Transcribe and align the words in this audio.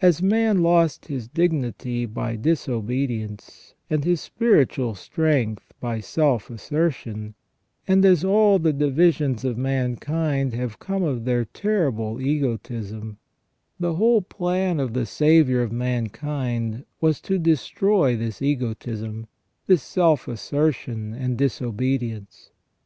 As 0.00 0.22
man 0.22 0.62
lost 0.62 1.08
his 1.08 1.28
dignity 1.28 2.06
by 2.06 2.36
disobedience, 2.36 3.74
and 3.90 4.02
his 4.02 4.18
spiritual 4.22 4.94
strength 4.94 5.74
by 5.78 6.00
self 6.00 6.48
assertion, 6.48 7.34
and 7.86 8.02
as 8.06 8.24
all 8.24 8.58
the 8.58 8.72
divisions 8.72 9.44
of 9.44 9.58
mankind 9.58 10.54
have 10.54 10.78
come 10.78 11.02
of 11.02 11.26
their 11.26 11.44
terrible 11.44 12.18
egotism; 12.18 13.18
the 13.78 13.96
whole 13.96 14.22
plan 14.22 14.80
of 14.80 14.94
the 14.94 15.04
Saviour 15.04 15.60
of 15.60 15.70
mankind 15.70 16.86
was 17.02 17.20
to 17.20 17.38
destroy 17.38 18.16
this 18.16 18.40
egotism, 18.40 19.26
this 19.66 19.82
self 19.82 20.28
assertion 20.28 21.12
and 21.12 21.36
disobedience. 21.36 22.48